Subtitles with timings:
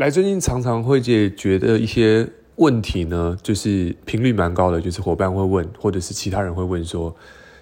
[0.00, 2.26] 来最近常常会解决的一些
[2.56, 7.14] 问题呢，就是频率蛮高的，就是伙伴会问，或者是其他人会问说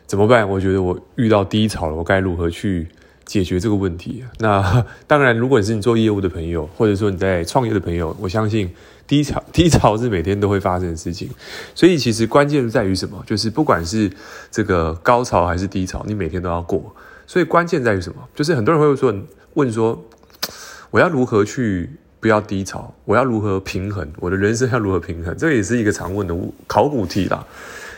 [0.06, 0.48] 怎么办？
[0.48, 2.86] 我觉得我遇到低潮了，我该如何去
[3.24, 4.22] 解决这个问题？
[4.38, 8.70] 那 当然，如果你是你做业务的朋友，或者说你在创业的朋友，我相信
[9.08, 11.28] 低潮 低潮是每天都会发生的事情。
[11.74, 13.20] 所以其实关键在于什么？
[13.26, 14.08] 就是不管是
[14.52, 16.94] 这个高潮还是低潮，你每天都要过。
[17.26, 18.22] 所以关键在于什么？
[18.32, 19.12] 就是很多人会说
[19.54, 20.00] 问说，
[20.92, 21.90] 我要如何去
[22.20, 22.94] 不要低潮？
[23.04, 24.10] 我要如何平衡？
[24.18, 25.36] 我的人生要如何平衡？
[25.36, 27.46] 这也是一个常问的考古题啦。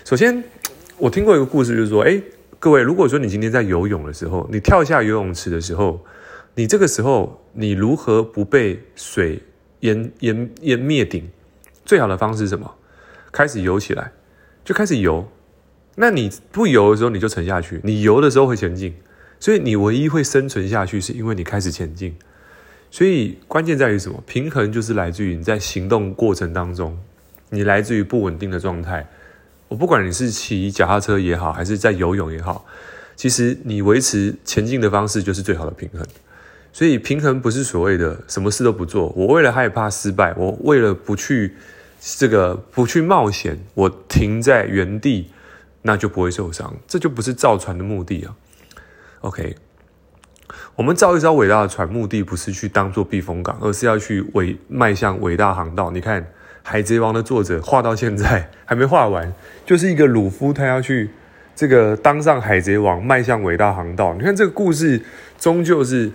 [0.05, 0.43] 首先，
[0.99, 2.23] 我听过一个故事，就是说，诶，
[2.59, 6.05] 各位，如果说你今天在游泳的时候，你跳下游泳池的时候，
[6.55, 9.41] 你这个时候你如何不被水
[9.80, 11.29] 淹淹淹灭顶？
[11.85, 12.71] 最好的方式是什么？
[13.33, 14.13] 开始游起来，
[14.65, 15.27] 就开始游。
[15.97, 18.95] 那你不游的时候，你就沉下去；你游的时候会前进。
[19.39, 22.15] 所以你唯一会生存下去，是因为你开始前进。
[22.91, 24.23] 所以关键在于什么？
[24.27, 26.99] 平衡就是来自于你在行动过程当中，
[27.51, 29.07] 你来自于不稳定的状态。
[29.69, 32.66] 我不管你是骑脚踏车也好，还是在游泳也好，
[33.15, 36.05] 其实你维持前进的方式就是最好的平衡。
[36.73, 39.09] 所以平衡不是所谓的什么事都不做。
[39.16, 41.55] 我为了害怕失败，我为了不去
[42.01, 45.30] 这个不去冒险，我停在原地，
[45.83, 46.77] 那就不会受伤。
[46.88, 48.35] 这就不是造船的目的啊。
[49.21, 49.57] OK，
[50.76, 55.90] 我们造一艘伟大的船，目的不是去当做避风港，而是要去伟迈向伟大航道。
[55.90, 56.23] 你看
[56.62, 59.32] 《海贼王》的作者画到现在还没画完，
[59.65, 61.10] 就是一个鲁夫，他要去
[61.54, 64.15] 这个当上海贼王，迈向伟大航道。
[64.15, 65.03] 你看这个故事，
[65.38, 66.10] 终究是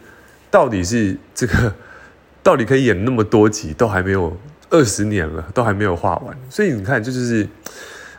[0.50, 1.74] 到底是这个，
[2.42, 4.38] 到底可以演那么多集，都还没有
[4.70, 6.38] 二十年了，都还没有画完。
[6.50, 7.48] 所以你看，这就是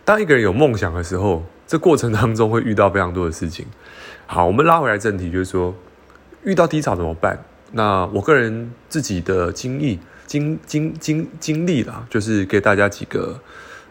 [0.04, 3.66] 当一个人有梦想的时候，这过程当中会遇到非常多的事情。
[4.26, 5.74] 好，我们拉回来正题，就是说
[6.46, 7.36] 遇到低潮怎么办？
[7.72, 13.36] 那我个人自己的经历、经经经经历啦，就是给大家几个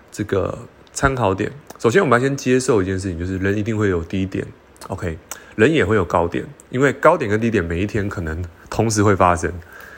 [0.09, 0.57] 这个
[0.93, 1.51] 参考点。
[1.77, 4.47] 首先，我们要先接受一件事情，就是人一定会有低点
[4.87, 5.17] ，OK，
[5.57, 9.51] 人也会有高点，因为高点跟低点每一天可能同时会发生，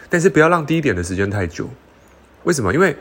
[0.10, 1.70] 但是不要让低点的时间太久。
[2.44, 2.74] 为什么？
[2.74, 2.98] 因为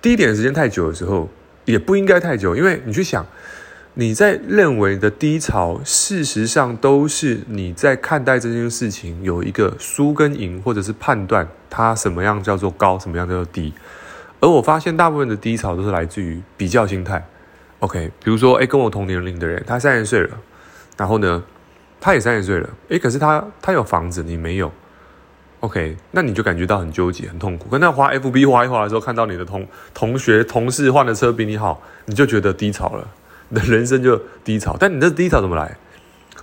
[0.00, 1.28] 低点的时间太久的时候，
[1.66, 3.26] 也不应该太久，因为你去想。
[3.96, 13.72] 你在认为的低潮，事实上都是你在看待这件事情有一个输跟赢，或者是判断它什么样叫做高，什么样叫做低。
[14.40, 17.24] 而我发现大部分的低潮都是来自于比较心态。
[17.78, 20.30] OK，比如说，诶，跟我同年龄的人，他三十岁了，
[20.96, 21.44] 然后呢，
[22.00, 24.72] 他也三十岁了，诶，可是他他有房子，你没有。
[25.60, 27.68] OK，那你就感觉到很纠结、很痛苦。
[27.70, 33.08] 可那滑 FB 滑一滑的时候，看到你的同同学、同事换的车比你好，你就觉得低潮了。
[33.54, 35.76] 的人生就低潮，但你这低潮怎么来？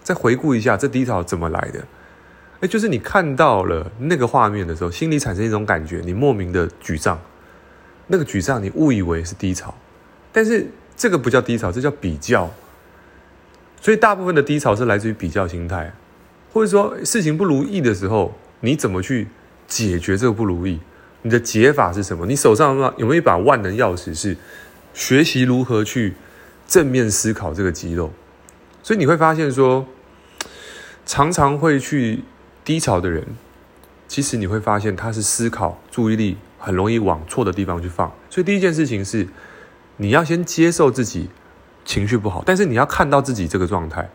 [0.02, 1.86] 再回顾一下，这低潮怎么来的？
[2.62, 7.20] 诶，就是你看到了那个画面的时候，心里产生一种感觉，你莫名的沮丧。
[8.08, 9.74] 那个沮丧，你误以为是低潮，
[10.32, 12.52] 但是这个不叫低潮，这叫比较。
[13.80, 15.94] 所以大部分的低潮是来自于比较心态，
[16.52, 19.28] 或者说事情不如意的时候，你怎么去
[19.68, 20.80] 解决这个不如意？
[21.22, 22.26] 你的解法是什么？
[22.26, 24.14] 你手上有没有一把万能钥匙？
[24.14, 24.36] 是
[24.94, 26.16] 学习如何去。
[26.72, 28.14] 正面思考这个肌肉，
[28.82, 29.86] 所以你会发现说，
[31.06, 32.24] 常常会去
[32.64, 33.28] 低潮的人，
[34.08, 38.09] 其实你会发现他是思考注意力很容易往错的地方去放。
[38.30, 39.28] 所以第一件事情是，
[39.98, 41.30] 你要先接受自己
[41.84, 44.09] 情绪不好，但是你要看到自己这个状态。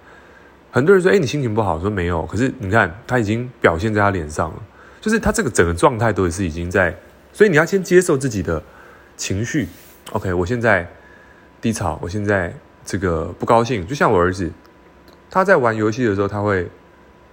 [0.71, 4.63] 很多人说：“诶，你心情不好。”说：“没有。”可是你看，他已经表现在他脸上了，
[5.03, 6.99] 就是他这个整个状态都是已经在。
[7.35, 8.63] 所以你要先接受自己的
[9.15, 9.69] 情绪。
[10.13, 10.91] OK，我现在。
[11.61, 14.53] 低潮，我现在这个不高兴，就像我儿子，
[15.31, 16.69] 他在玩游戏的时候，他会，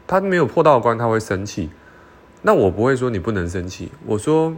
[0.08, 1.70] 他没有破到关，他会生气。
[2.42, 4.54] 那我不会说你不能生气，我说，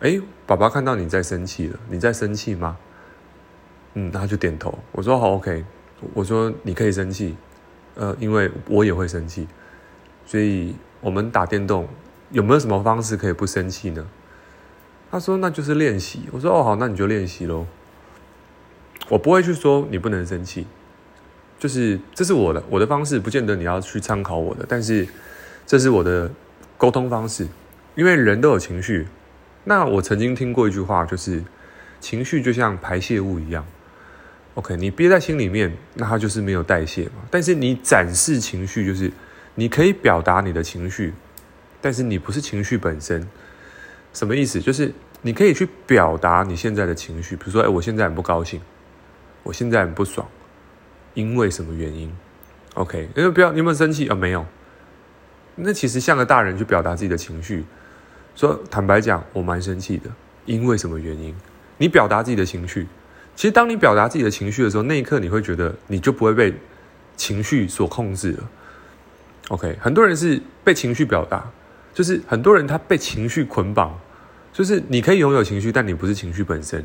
[0.00, 2.76] 哎，爸爸看到你在生气了，你在生气吗？
[3.94, 4.78] 嗯，他就点头。
[4.92, 5.64] 我说好，OK。
[6.12, 7.34] 我说你可以生气，
[7.94, 9.48] 呃，因为我也会生气，
[10.26, 11.88] 所以我们打电动
[12.30, 14.06] 有没有什么方式可以不生气呢？
[15.10, 16.28] 他说那就是练习。
[16.32, 17.66] 我说哦好，那你就练习喽。
[19.08, 20.66] 我不会去说你不能生气，
[21.58, 25.06] 就是这是我的我的方式，不见得你要去参考我的，但是
[25.66, 26.30] 这是我的
[26.76, 27.46] 沟通方式，
[27.94, 29.06] 因为人都有情绪。
[29.64, 31.42] 那我曾经听过一句话，就是
[32.00, 33.64] 情绪就像排泄物一样。
[34.54, 37.22] OK，你憋在心里面，那它就是没有代谢嘛。
[37.30, 39.12] 但是你展示情绪，就是
[39.54, 41.12] 你可以表达你的情绪，
[41.80, 43.28] 但是你不是情绪本身。
[44.12, 44.60] 什么意思？
[44.60, 44.90] 就是
[45.20, 48.60] 你可以去表达你现在的情绪，比如说，哎，我现在很不高兴。
[49.46, 50.26] 我现在很不爽，
[51.14, 52.12] 因为什么原因
[52.74, 54.14] ？OK，因为不要，你有没有生气啊？
[54.14, 54.44] 没有。
[55.54, 57.64] 那其实像个大人去表达自己的情绪，
[58.34, 60.10] 说坦白讲，我蛮生气的，
[60.46, 61.32] 因为什么原因？
[61.78, 62.88] 你表达自己的情绪，
[63.36, 66.52] 其实当你表达自己的情绪的时候，那一刻你会觉得你就不会被
[67.16, 68.50] 情绪所控制了。
[69.50, 71.48] OK，很多人是被情绪表达，
[71.94, 73.96] 就是很多人他被情绪捆绑，
[74.52, 76.84] 就是你可以拥有情绪，但你不是情绪本身。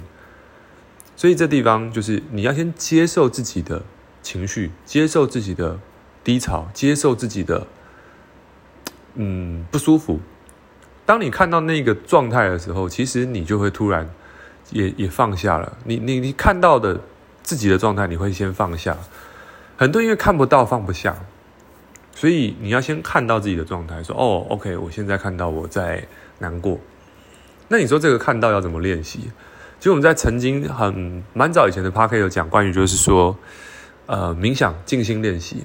[1.21, 3.83] 所以这地方就是你要先接受自己的
[4.23, 5.79] 情绪，接受自己的
[6.23, 7.67] 低潮，接受自己的
[9.13, 10.19] 嗯不舒服。
[11.05, 14.09] 当你看到那个状态的时候，其实你就会突然
[14.71, 15.77] 也也放下了。
[15.83, 16.99] 你你你看到的
[17.43, 18.97] 自己的状态，你会先放下。
[19.77, 21.15] 很多因为看不到放不下，
[22.15, 26.03] 所以你要先看到自己的状态，说哦，OK，我现在看到我在
[26.39, 26.79] 难过。
[27.67, 29.29] 那你说这个看到要怎么练习？
[29.81, 33.35] 其实我们在曾经很蛮早以前的 p a r k 有讲关于就是说，
[34.05, 35.63] 呃，冥想静心练习。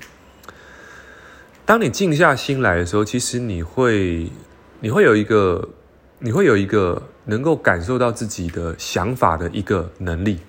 [1.67, 4.33] 当你静下心来的时候，其实你会。
[4.79, 5.71] 你会有一个，
[6.19, 10.41] 你会有一个能够感受到自己的想法的一个能力。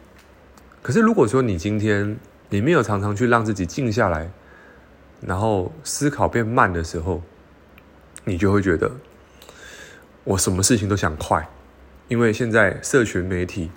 [0.81, 2.19] 可是如果说你今天
[2.49, 4.29] 你没有常常去让自己静下来，
[5.21, 7.21] 然后思考变慢的时候，
[8.25, 8.91] 你就会觉得
[10.25, 11.47] 我什么事情都想快。
[12.07, 13.71] 因为现在社群媒体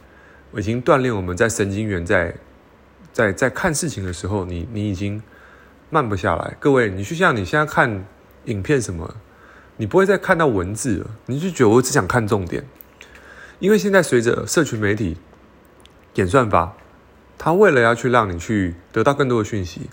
[0.55, 2.35] 已经锻炼我们在神经元在
[3.12, 5.23] 在在看事情的时候，你你已经
[5.91, 6.56] 慢不下来。
[6.61, 8.05] 各位，你去像你现在看
[8.44, 9.17] 影片什么？
[9.77, 12.62] 你不会再看到文字了，你就觉得我只想看重点，
[13.59, 15.17] 因为现在随着社群媒体
[16.15, 16.76] 演算法，
[17.38, 19.88] 它为了要去让你去得到更多的讯息，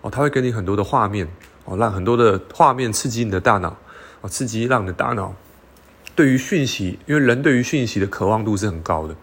[0.00, 1.26] 哦，它会给你很多的画面，
[1.64, 3.76] 哦，让很多的画面刺激你的大脑，
[4.20, 5.34] 哦，刺激让你的大脑
[6.14, 9.14] 对于讯息，因为人对于讯息的渴望度是很高的，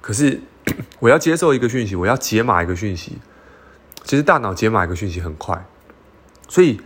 [0.00, 0.40] 可是
[1.00, 3.18] 我要接受一个讯息，我要解码一个讯息，
[4.04, 5.66] 其实大脑解码一个讯息很快，
[6.48, 6.80] 所以。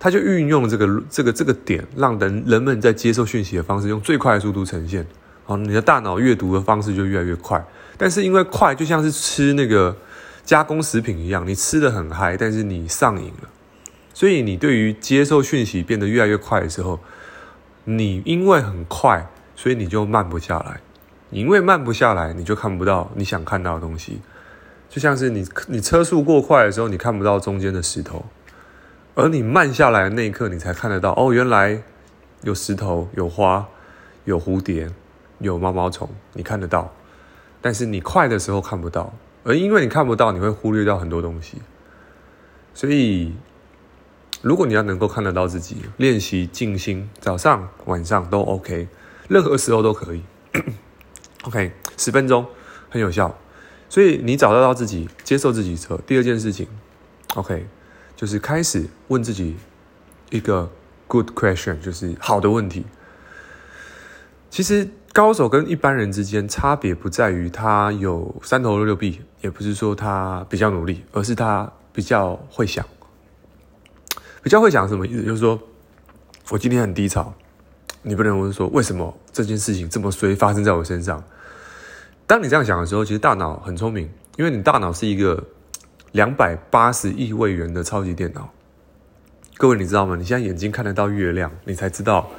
[0.00, 5.04] 他就运用这个这个这个点，让人人们在接受讯息的方式用最快的速度呈现。
[5.44, 7.60] 好，你的大脑阅读的方式就越来越快。
[7.96, 9.96] 但是因为快，就像是吃那个
[10.44, 13.48] 加工食品一样，你吃得很嗨，但是你上瘾了。
[14.14, 17.00] 所以你对于接受讯息变得越来越快的时候，
[17.90, 19.26] 你因为很快，
[19.56, 20.78] 所以你就慢不下来。
[21.30, 24.20] 你因为慢不下来，你就看不到你想看到的东西。
[24.90, 28.26] 就像是你你车速过快的时候，你看不到中间的石头。
[29.14, 31.82] 而你慢下来的那一刻，你才看得到哦，原来
[32.42, 33.66] 有石头、有花、
[34.26, 34.90] 有蝴蝶、
[35.38, 36.92] 有毛毛虫，你看得到。
[37.62, 39.14] 但是你快的时候看不到，
[39.44, 41.62] 而因为你看不到，你会忽略掉很多东西。
[42.74, 43.34] 所以，
[44.40, 48.88] 如果你要能够看得到自己，练习静心，早上、晚上都 OK，
[49.28, 50.22] 任何时候都可以。
[51.44, 52.46] OK，十分钟
[52.88, 53.36] 很有效。
[53.88, 56.68] 所以你找得到自己，接受自己之后，第二件事情
[57.34, 57.66] ，OK。
[58.14, 59.56] 就是开始问自己
[60.30, 60.68] 一个
[61.06, 62.84] good question，就是好的问题。
[64.50, 72.84] 其实高手跟一般人之间差别不在于他有三头六臂，也不是说他比较努力，而是他比较会想。
[74.42, 75.22] 比较会想什么意思？
[75.22, 75.60] 就是说
[76.50, 77.34] 我今天很低潮，
[78.02, 81.22] 你不能问说为什么这件事情这么衰发生在我身上。
[82.26, 85.44] 当你这样想的时候，其实大脑很聪明，因为你大脑是一个。
[86.12, 88.50] 两百八十亿位元的超级电脑，
[89.58, 90.16] 各位你知道吗？
[90.16, 92.30] 你现在眼睛看得到月亮，你才知道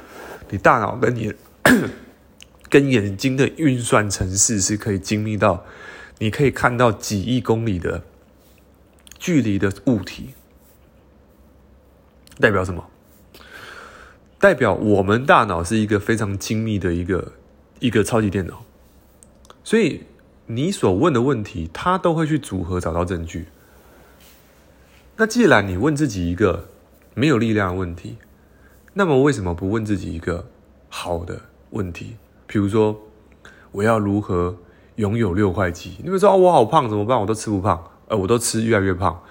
[0.48, 1.32] 你大脑跟你
[2.68, 5.64] 跟眼睛的运算程式是可以精密到，
[6.18, 8.02] 你可以看到几亿公里的
[9.20, 10.34] 距离的物体，
[12.38, 12.84] 代表什么？
[14.38, 17.32] 代表我们大脑是一个非常精密的一个
[17.78, 18.64] 一个超级电脑，
[19.62, 20.04] 所以
[20.46, 23.48] 你所问的问题，它都会去组合找到证据。
[25.16, 26.68] 那既然你问自己一个
[27.12, 28.16] 没有力量的问题，
[28.94, 30.46] 那么为什么不问自己一个
[30.88, 32.16] 好的问题？
[32.46, 32.98] 比如说，
[33.72, 34.56] 我要如何
[34.96, 35.96] 拥有六块肌？
[36.02, 37.20] 你们说，哦，我好胖怎么办？
[37.20, 39.22] 我都吃不胖，呃，我都吃越来越胖。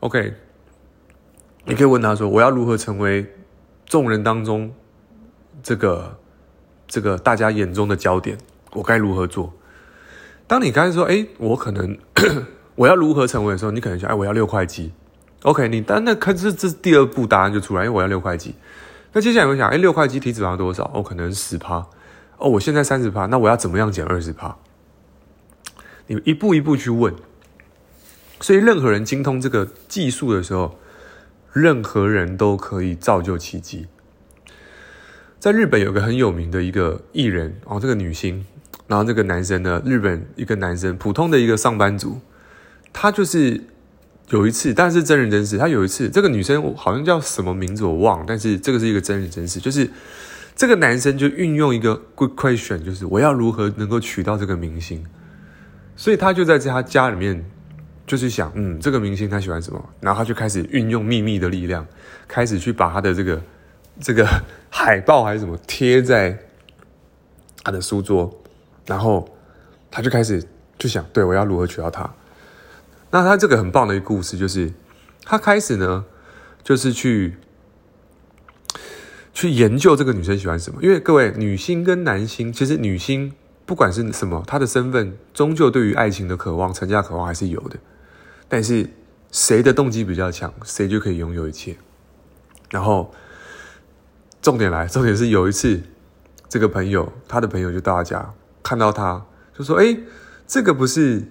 [0.00, 0.34] OK，
[1.68, 3.26] 你可以问他说，我要如何成为
[3.86, 4.72] 众人当中
[5.62, 6.18] 这个
[6.86, 8.38] 这个大家眼中的焦点？
[8.72, 9.52] 我该如何做？
[10.46, 11.96] 当你刚才说，哎，我可能。
[12.74, 14.92] 我要如何成为的时候，你可能想，哎，我要六块肌
[15.42, 18.54] ，OK，你但那可这这第二步答案就出来，因为我要六块肌。
[19.12, 20.88] 那接下来我想，哎，六块肌体脂肪多少？
[20.94, 21.84] 哦，可能十趴。
[22.36, 24.56] 哦，我现在三十趴，那我要怎么样减二十趴？
[26.06, 27.12] 你一步一步去问。
[28.40, 30.78] 所以，任何人精通这个技术的时候，
[31.52, 33.86] 任何人都可以造就奇迹。
[35.38, 38.44] 在日本有个很有名的一个艺人哦，这个女星，
[38.86, 42.20] 然后这个男生呢，日本一个男生，普通的一个上班族。
[42.92, 43.62] 他就是
[44.30, 45.56] 有一次，但是真人真事。
[45.56, 49.60] 他有一次，这个女生好像叫什么名字我忘了，但是这个是一个真人真事。
[49.60, 49.88] 就是
[50.56, 55.04] 这个男生就运用一个 good question，就是我要如何能够娶到这个明星，
[55.94, 57.48] 所以他就在他家里面，
[58.08, 61.86] 就是想，嗯，这个明星他喜欢什么，然后他就开始运用秘密的力量，
[62.26, 63.40] 开始去把他的这个
[64.00, 64.26] 这个
[64.68, 66.36] 海报还是什么贴在
[67.62, 68.34] 他的书桌，
[68.86, 69.28] 然后
[69.90, 70.42] 他就开始
[70.76, 72.10] 就想，对，我要如何取到她。
[73.10, 74.72] 那他这个很棒的一个故事就是，
[75.24, 76.04] 他开始呢，
[76.64, 77.36] 就是去。
[79.34, 83.32] 去研究这个女生喜欢什么，因为各位女星跟男星，其实女星
[83.64, 87.78] 不管是什么，她的身份终究对于爱情的渴望、成家渴望还是有的。
[88.48, 88.88] 但是
[89.30, 91.76] 谁的动机比较强，谁就可以拥有一切。
[92.70, 93.12] 然后
[94.40, 95.80] 重点来，重点是有一次，
[96.48, 99.24] 这个朋友他的朋友就到他家，看到他
[99.56, 99.96] 就说：“哎，
[100.46, 101.28] 这个不是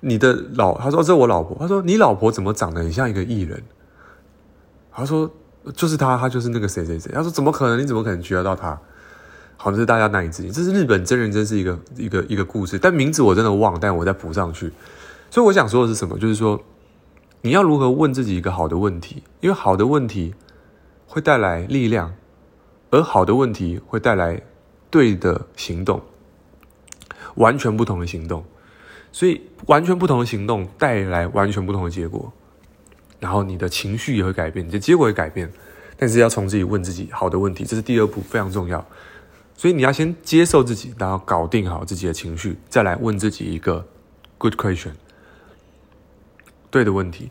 [0.00, 3.62] 你的老？”他说：“这是我老婆。”他说：“你老婆怎么长得很像一个艺人？”
[4.92, 5.30] 他说。
[5.76, 7.12] 就是他，他就是那个谁谁谁。
[7.14, 7.78] 他说：“怎么可能？
[7.78, 8.76] 你怎么可能娶得到他？”
[9.56, 10.50] 好像是大家难以置信。
[10.50, 14.72] 这是日本真人真是一个一个一个故事，但名字我真的忘，但我再补上去。
[15.32, 16.18] 所以我想说的是什么？
[16.18, 16.62] 就是说，
[17.40, 19.22] 你要如何问自己一个好的问题？
[19.40, 20.34] 因为好的问题
[21.06, 22.12] 会带来力量，
[22.90, 24.42] 而好的问题会带来
[24.90, 26.02] 对的行动，
[27.36, 28.44] 完全不同的行动。
[29.10, 32.30] 所以，完全不同的行动带来完全不同的结果。
[33.18, 35.50] 然后你的情绪也会改变，你的结果也改变，
[35.96, 38.86] 但是要从自己问自己好的问题，这是第二步，非常重要。
[39.56, 43.86] 所以你要先接受自己，然后搞定好自己的情绪，再来问自己一个
[44.36, 44.90] good question，
[46.72, 47.30] 对的问题。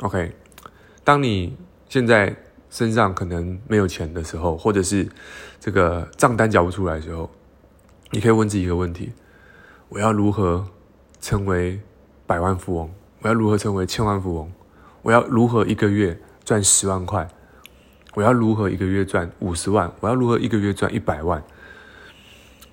[0.00, 0.34] OK，
[1.04, 1.56] 当你
[1.88, 2.36] 现在
[2.68, 5.08] 身上可能没有钱的时候，或者是
[5.60, 7.30] 这个账单缴不出来的时候，
[8.10, 9.12] 你可以问自己一个问题：
[9.88, 10.66] 我要如何
[11.20, 11.80] 成为
[12.26, 12.90] 百万富翁？
[13.20, 14.50] 我要如何成为千万富翁？
[15.02, 17.28] 我要如何一个月赚十万块？
[18.14, 19.92] 我要如何一个月赚五十万？
[20.00, 21.44] 我要如何一个月赚一百万？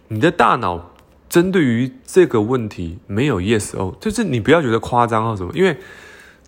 [0.07, 0.91] 你的大脑
[1.29, 5.77] 针对于这个问题没有 yes or，就是你不要觉得夸张或什么，因为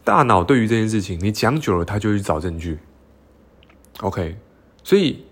[0.03, 2.79] 大脑对于这件事情，你讲久了，他就去找证据。
[3.99, 4.35] OK，
[4.83, 5.23] 所以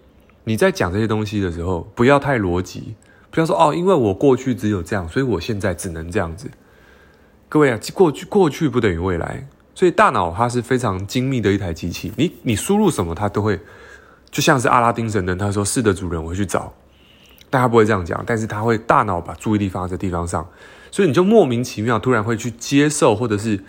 [0.43, 2.95] 你在讲这些东西的时候，不要太逻辑，
[3.31, 6.51] 不要说哦，因为我过去只有这样，所以我现在只能这样子。
[7.49, 9.47] 各位啊，过去过去不等于未来。
[9.75, 13.57] 所以大脑它是非常精密的一台机器，你你输入什么，它都会，
[14.29, 16.73] 就像是阿拉丁神灯，他说是的主人，我会去找，
[17.49, 20.47] 大家不会这样讲，但是他会大脑把注意力放在这地方上，
[20.91, 23.63] 所以你就莫名其妙突然会去接受或者是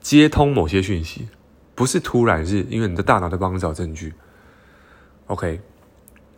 [0.00, 1.28] 接通某些讯息，
[1.74, 4.14] 不是突然，是因为你的大脑在帮你找证据。
[5.26, 5.60] OK，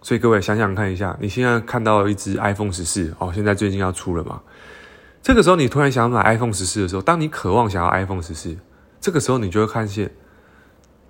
[0.02, 4.40] 所以各位想想看一下，你现在看到一支 iPhone 十四哦，现在最近要出了嘛，
[5.22, 8.56] 这个时候你突然想买 iPhone 十四的时候，当你渴望想要 iPhone 十四。
[9.02, 10.10] 这个时候你就会看见，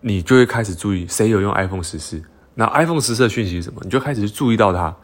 [0.00, 2.22] 你就会开始注意谁有用 iPhone 十四，
[2.54, 3.80] 那 iPhone 十四的讯息是什么？
[3.82, 4.94] 你就开始去注意到它。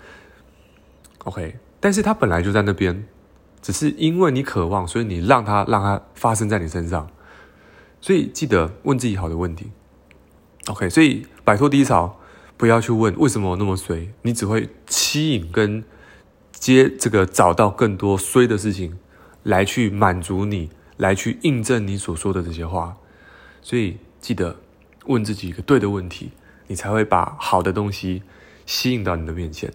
[1.26, 3.06] OK，但是它本来就在那边，
[3.60, 7.08] 只是因为你渴望，所以你让它让它发生在你身上。
[8.00, 9.70] 所以记得问自己好的问题。
[10.68, 12.18] OK，所以摆脱低潮，
[12.56, 15.84] 不要去问为什么我那么衰，你只会吸引跟
[16.52, 18.98] 接这个找到更多衰的事情
[19.42, 20.70] 来去满足你。
[20.98, 22.96] 来去印证你所说的这些话，
[23.60, 24.56] 所以记得
[25.04, 26.30] 问自己一个对的问题，
[26.68, 28.22] 你才会把好的东西
[28.64, 29.70] 吸引到你的面前。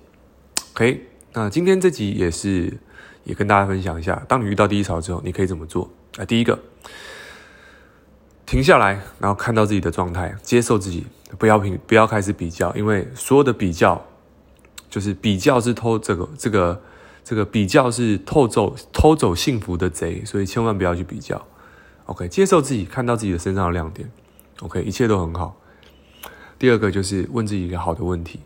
[0.74, 2.78] OK，那今天这集也是
[3.24, 5.90] 也跟大家分享一下，当你遇到低潮之后，你可以怎么做？
[6.18, 6.60] 啊，第一个，
[8.46, 11.06] 停下来，然后看到自己的状态，接受自己，
[11.38, 14.06] 不要评，不要开始比较，因为所有的比较
[14.90, 16.82] 就是比较是偷这个这个。
[17.24, 21.40] 这个比较是偷走偷走幸福的贼，所以千万不要去比较。
[22.08, 24.10] OK，接受自己，看到自己的身上的亮点。
[24.62, 25.56] OK，一切都很好。
[26.58, 28.40] 第二个就是问自己一个好的问题。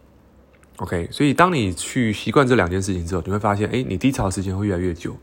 [0.78, 5.16] OK，所以当你去习惯这两件事情之后，你会发现，哎，你低潮时间会越来越久。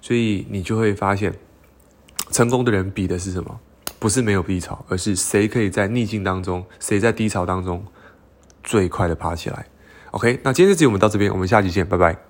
[0.00, 1.34] 所以你就会发现，
[2.30, 3.60] 成功的人比的是什么？
[3.98, 7.84] 不是没有低潮，而是谁可以在逆境当中，谁在低潮当中
[8.64, 9.66] 最快的爬起来。
[10.12, 12.29] OK，那今天这集我们到这边，我们下期见，拜拜。